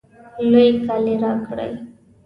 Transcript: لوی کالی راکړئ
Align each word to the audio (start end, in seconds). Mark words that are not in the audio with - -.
لوی 0.51 0.69
کالی 0.85 1.15
راکړئ 1.21 1.71